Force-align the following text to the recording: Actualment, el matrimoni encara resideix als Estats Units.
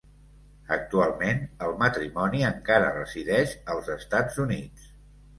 Actualment, 0.75 1.41
el 1.65 1.75
matrimoni 1.83 2.41
encara 2.47 2.87
resideix 2.95 3.53
als 3.75 3.91
Estats 3.97 4.41
Units. 4.45 4.89